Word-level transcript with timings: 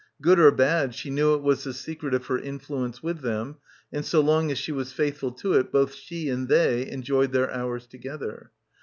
Good 0.19 0.39
or 0.39 0.49
bad, 0.49 0.95
she 0.95 1.11
knew 1.11 1.35
it 1.35 1.43
was 1.43 1.63
the 1.63 1.73
secret 1.75 2.15
of 2.15 2.25
her 2.25 2.39
influence 2.39 3.03
with 3.03 3.21
them, 3.21 3.57
and 3.93 4.03
so 4.03 4.19
long 4.19 4.49
as 4.49 4.57
she 4.57 4.71
was 4.71 4.91
faithful 4.91 5.29
to 5.33 5.53
it 5.53 5.71
both 5.71 5.93
she 5.93 6.27
and 6.27 6.47
they 6.47 6.89
enjoyed 6.89 7.33
their 7.33 7.51
hours 7.51 7.85
together. 7.85 8.49